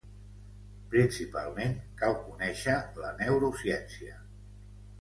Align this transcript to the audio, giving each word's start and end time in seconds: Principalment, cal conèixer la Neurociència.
Principalment, 0.93 1.75
cal 2.01 2.17
conèixer 2.23 2.81
la 3.05 3.15
Neurociència. 3.21 4.21